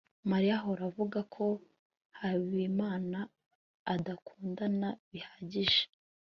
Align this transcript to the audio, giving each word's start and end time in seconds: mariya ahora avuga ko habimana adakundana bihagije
mariya 0.29 0.55
ahora 0.59 0.83
avuga 0.91 1.19
ko 1.35 1.45
habimana 2.19 3.19
adakundana 3.93 4.89
bihagije 5.09 5.83